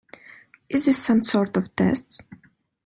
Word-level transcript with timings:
Is 0.67 0.85
this 0.87 0.97
some 0.97 1.21
sort 1.21 1.55
of 1.57 1.75
test? 1.75 2.23